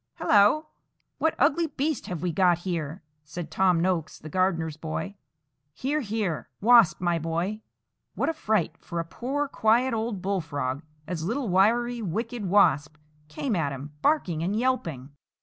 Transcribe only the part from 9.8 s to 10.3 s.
old